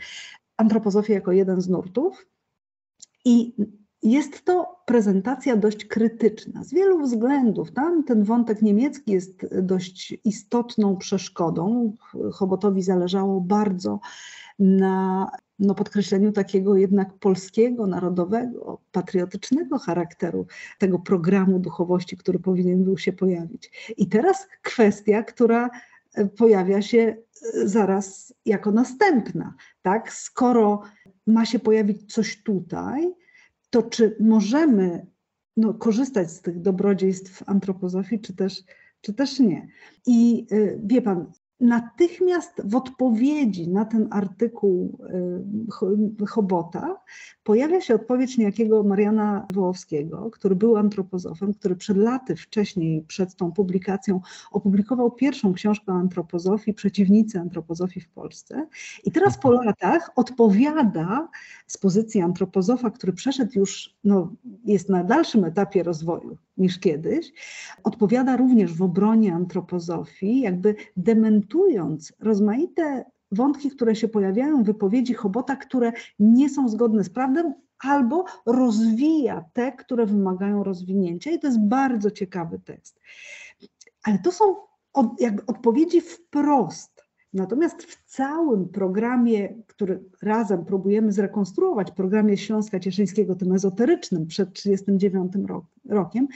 antropozofię 0.56 1.14
jako 1.14 1.32
jeden 1.32 1.60
z 1.60 1.68
nurtów 1.68 2.26
i 3.24 3.54
jest 4.10 4.44
to 4.44 4.76
prezentacja 4.86 5.56
dość 5.56 5.84
krytyczna 5.84 6.64
z 6.64 6.74
wielu 6.74 7.02
względów. 7.02 7.72
Tam 7.72 8.04
ten 8.04 8.24
wątek 8.24 8.62
niemiecki 8.62 9.12
jest 9.12 9.46
dość 9.62 10.18
istotną 10.24 10.96
przeszkodą. 10.96 11.92
Chobotowi 12.32 12.82
zależało 12.82 13.40
bardzo 13.40 14.00
na 14.58 15.30
no, 15.58 15.74
podkreśleniu 15.74 16.32
takiego 16.32 16.76
jednak 16.76 17.14
polskiego, 17.14 17.86
narodowego, 17.86 18.80
patriotycznego 18.92 19.78
charakteru 19.78 20.46
tego 20.78 20.98
programu 20.98 21.58
duchowości, 21.58 22.16
który 22.16 22.38
powinien 22.38 22.84
był 22.84 22.98
się 22.98 23.12
pojawić. 23.12 23.92
I 23.96 24.08
teraz 24.08 24.48
kwestia, 24.62 25.22
która 25.22 25.70
pojawia 26.36 26.82
się 26.82 27.16
zaraz 27.64 28.34
jako 28.44 28.70
następna. 28.70 29.54
Tak? 29.82 30.12
Skoro 30.12 30.82
ma 31.26 31.44
się 31.46 31.58
pojawić 31.58 32.14
coś 32.14 32.42
tutaj, 32.42 33.14
to 33.70 33.82
czy 33.82 34.16
możemy 34.20 35.06
no, 35.56 35.74
korzystać 35.74 36.30
z 36.30 36.42
tych 36.42 36.60
dobrodziejstw 36.60 37.42
antropozofii, 37.46 38.20
czy 38.20 38.36
też, 38.36 38.62
czy 39.00 39.14
też 39.14 39.40
nie. 39.40 39.68
I 40.06 40.46
y, 40.52 40.80
wie 40.84 41.02
pan, 41.02 41.32
natychmiast 41.60 42.62
w 42.64 42.74
odpowiedzi 42.74 43.68
na 43.68 43.84
ten 43.84 44.08
artykuł 44.10 44.98
y, 46.22 46.26
Chobota 46.26 46.96
pojawia 47.44 47.80
się 47.80 47.94
odpowiedź 47.94 48.38
niejakiego 48.38 48.82
Mariana 48.82 49.46
Wołowskiego, 49.54 50.30
który 50.30 50.56
był 50.56 50.76
antropozofem, 50.76 51.54
który 51.54 51.76
przed 51.76 51.96
laty 51.96 52.36
wcześniej, 52.36 53.02
przed 53.02 53.36
tą 53.36 53.52
publikacją, 53.52 54.20
opublikował 54.50 55.10
pierwszą 55.10 55.52
książkę 55.52 55.92
o 55.92 55.96
antropozofii, 55.96 56.74
Przeciwnicy 56.74 57.40
antropozofii 57.40 58.00
w 58.00 58.08
Polsce. 58.08 58.66
I 59.04 59.12
teraz 59.12 59.38
po 59.38 59.50
latach 59.50 60.10
odpowiada 60.16 61.28
z 61.66 61.78
pozycji 61.78 62.20
antropozofa, 62.20 62.90
który 62.90 63.12
przeszedł 63.12 63.58
już, 63.58 63.96
no, 64.04 64.32
jest 64.64 64.88
na 64.88 65.04
dalszym 65.04 65.44
etapie 65.44 65.82
rozwoju 65.82 66.36
niż 66.56 66.78
kiedyś, 66.78 67.32
odpowiada 67.84 68.36
również 68.36 68.74
w 68.74 68.82
obronie 68.82 69.34
antropozofii, 69.34 70.40
jakby 70.40 70.74
dementując 70.96 72.12
rozmaite 72.20 73.04
wątki, 73.32 73.70
które 73.70 73.96
się 73.96 74.08
pojawiają 74.08 74.62
w 74.62 74.66
wypowiedzi 74.66 75.14
Chobota, 75.14 75.56
które 75.56 75.92
nie 76.18 76.48
są 76.48 76.68
zgodne 76.68 77.04
z 77.04 77.10
prawdą, 77.10 77.54
albo 77.78 78.24
rozwija 78.46 79.44
te, 79.52 79.72
które 79.72 80.06
wymagają 80.06 80.64
rozwinięcia. 80.64 81.30
I 81.30 81.38
to 81.38 81.46
jest 81.46 81.60
bardzo 81.60 82.10
ciekawy 82.10 82.58
tekst. 82.58 83.00
Ale 84.02 84.18
to 84.18 84.32
są 84.32 84.56
od, 84.92 85.20
jakby 85.20 85.46
odpowiedzi 85.46 86.00
wprost 86.00 86.95
Natomiast 87.36 87.82
w 87.82 88.04
całym 88.04 88.68
programie, 88.68 89.54
który 89.66 90.02
razem 90.22 90.64
próbujemy 90.64 91.12
zrekonstruować, 91.12 91.90
programie 91.90 92.36
Śląska 92.36 92.80
Cieszyńskiego, 92.80 93.34
tym 93.34 93.52
ezoterycznym 93.52 94.26
przed 94.26 94.52
1939 94.52 95.48
rok, 95.48 95.64
rokiem, 95.88 96.28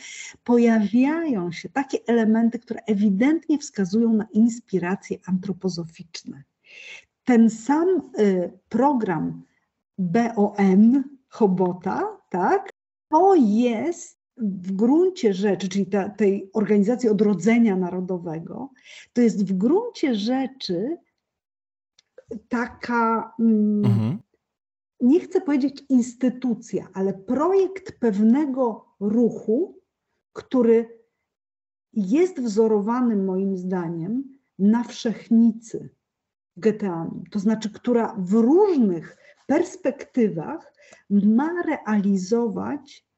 pojawiają 0.45 1.53
się 1.53 1.69
takie 1.69 1.99
elementy, 2.07 2.59
które 2.59 2.81
ewidentnie 2.87 3.59
wskazują 3.59 4.13
na 4.13 4.27
inspiracje 4.33 5.19
antropozoficzne. 5.27 6.43
Ten 7.25 7.51
sam 7.51 7.89
y, 8.19 8.53
program 8.69 9.43
BON 9.99 11.05
Chobota, 11.29 12.17
tak, 12.31 12.71
to 13.09 13.35
jest 13.35 14.20
w 14.41 14.73
gruncie 14.73 15.35
rzeczy, 15.35 15.69
czyli 15.69 15.87
ta, 15.87 16.09
tej 16.09 16.51
organizacji 16.53 17.09
odrodzenia 17.09 17.77
narodowego, 17.77 18.71
to 19.13 19.21
jest 19.21 19.47
w 19.47 19.53
gruncie 19.53 20.15
rzeczy 20.15 20.97
taka, 22.49 23.35
mm, 23.39 23.85
mhm. 23.85 24.19
nie 25.01 25.21
chcę 25.21 25.41
powiedzieć 25.41 25.85
instytucja, 25.89 26.89
ale 26.95 27.15
projekt 27.15 27.99
pewnego 28.01 28.87
ruchu, 29.01 29.81
który 30.33 31.01
jest 31.93 32.41
wzorowany 32.41 33.17
moim 33.17 33.57
zdaniem 33.57 34.39
na 34.59 34.85
wszechnicy 34.85 35.89
Geteanum, 36.57 37.25
to 37.31 37.39
znaczy, 37.39 37.71
która 37.71 38.17
w 38.19 38.33
różnych 38.33 39.17
perspektywach 39.47 40.73
ma 41.11 41.63
realizować 41.63 43.10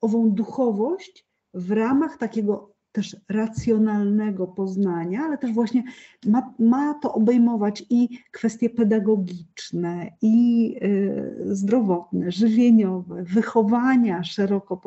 ową 0.00 0.30
duchowość 0.30 1.26
w 1.54 1.70
ramach 1.70 2.16
takiego 2.16 2.78
też 2.92 3.16
racjonalnego 3.28 4.46
poznania, 4.46 5.22
ale 5.22 5.38
też 5.38 5.52
właśnie 5.52 5.82
ma, 6.26 6.54
ma 6.58 6.94
to 6.94 7.14
obejmować 7.14 7.84
i 7.90 8.08
kwestie 8.30 8.70
pedagogiczne, 8.70 10.10
i 10.22 10.76
y, 10.82 11.56
zdrowotne, 11.56 12.32
żywieniowe, 12.32 13.22
wychowania 13.22 14.24
szeroko 14.24 14.80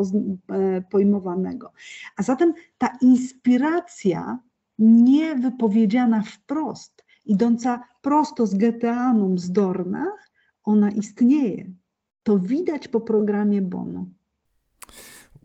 e, 0.49 0.81
pojmowanego. 0.81 1.71
A 2.17 2.23
zatem 2.23 2.53
ta 2.77 2.97
inspiracja 3.01 4.39
niewypowiedziana 4.79 6.21
wprost, 6.21 7.05
idąca 7.25 7.83
prosto 8.01 8.47
z 8.47 8.55
Geteanum 8.55 9.37
z 9.37 9.51
Dornach, 9.51 10.31
ona 10.63 10.91
istnieje. 10.91 11.71
To 12.23 12.39
widać 12.39 12.87
po 12.87 13.01
programie 13.01 13.61
Bono. 13.61 14.05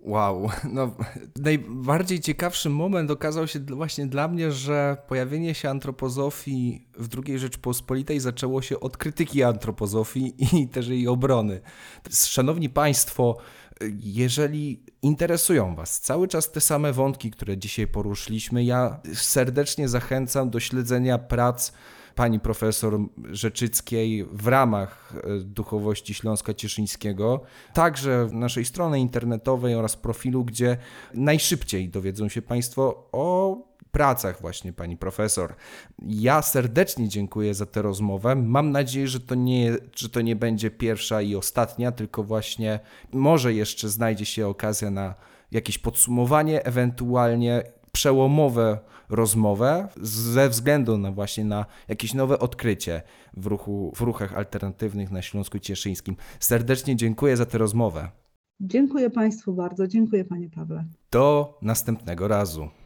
Wow, 0.06 0.50
no 0.72 0.96
najbardziej 1.36 2.20
ciekawszy 2.20 2.70
moment 2.70 3.10
okazał 3.10 3.46
się 3.46 3.60
właśnie 3.60 4.06
dla 4.06 4.28
mnie, 4.28 4.52
że 4.52 4.96
pojawienie 5.08 5.54
się 5.54 5.70
antropozofii 5.70 6.88
w 6.98 7.08
II 7.26 7.38
Rzeczpospolitej 7.38 8.20
zaczęło 8.20 8.62
się 8.62 8.80
od 8.80 8.96
krytyki 8.96 9.42
antropozofii 9.42 10.34
i 10.38 10.68
też 10.74 10.88
jej 10.88 11.08
obrony. 11.08 11.60
Szanowni 12.10 12.70
Państwo, 12.70 13.36
jeżeli 14.00 14.82
interesują 15.02 15.74
Was 15.74 16.00
cały 16.00 16.28
czas 16.28 16.52
te 16.52 16.60
same 16.60 16.92
wątki, 16.92 17.30
które 17.30 17.58
dzisiaj 17.58 17.86
poruszyliśmy, 17.86 18.64
ja 18.64 19.00
serdecznie 19.14 19.88
zachęcam 19.88 20.50
do 20.50 20.60
śledzenia 20.60 21.18
prac 21.18 21.72
pani 22.16 22.40
profesor 22.40 22.98
Rzeczyckiej 23.30 24.24
w 24.24 24.46
ramach 24.46 25.12
e, 25.16 25.40
duchowości 25.40 26.14
Śląska 26.14 26.54
Cieszyńskiego, 26.54 27.40
także 27.74 28.26
w 28.26 28.32
naszej 28.32 28.64
stronie 28.64 28.98
internetowej 28.98 29.74
oraz 29.74 29.96
profilu, 29.96 30.44
gdzie 30.44 30.76
najszybciej 31.14 31.88
dowiedzą 31.88 32.28
się 32.28 32.42
Państwo 32.42 33.08
o 33.12 33.56
pracach 33.90 34.40
właśnie 34.40 34.72
pani 34.72 34.96
profesor. 34.96 35.54
Ja 36.02 36.42
serdecznie 36.42 37.08
dziękuję 37.08 37.54
za 37.54 37.66
tę 37.66 37.82
rozmowę. 37.82 38.34
Mam 38.34 38.70
nadzieję, 38.70 39.08
że 39.08 39.20
to 39.20 39.34
nie, 39.34 39.76
że 39.96 40.08
to 40.08 40.20
nie 40.20 40.36
będzie 40.36 40.70
pierwsza 40.70 41.22
i 41.22 41.34
ostatnia, 41.34 41.92
tylko 41.92 42.22
właśnie 42.22 42.80
może 43.12 43.54
jeszcze 43.54 43.88
znajdzie 43.88 44.24
się 44.24 44.48
okazja 44.48 44.90
na 44.90 45.14
jakieś 45.52 45.78
podsumowanie, 45.78 46.64
ewentualnie 46.64 47.62
przełomowe 47.96 48.78
rozmowę 49.08 49.88
ze 50.02 50.48
względu 50.48 50.98
na 50.98 51.12
właśnie 51.12 51.44
na 51.44 51.66
jakieś 51.88 52.14
nowe 52.14 52.38
odkrycie 52.38 53.02
w, 53.36 53.46
ruchu, 53.46 53.92
w 53.96 54.00
ruchach 54.00 54.34
alternatywnych 54.34 55.10
na 55.10 55.22
Śląsku 55.22 55.58
Cieszyńskim. 55.58 56.16
Serdecznie 56.40 56.96
dziękuję 56.96 57.36
za 57.36 57.46
tę 57.46 57.58
rozmowę. 57.58 58.10
Dziękuję 58.60 59.10
Państwu 59.10 59.54
bardzo, 59.54 59.86
dziękuję 59.86 60.24
Panie 60.24 60.50
Pawle. 60.50 60.84
Do 61.10 61.58
następnego 61.62 62.28
razu. 62.28 62.68